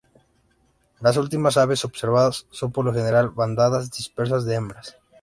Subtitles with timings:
[0.99, 4.97] Las últimas aves observadas son por lo general bandadas dispersas de hembras.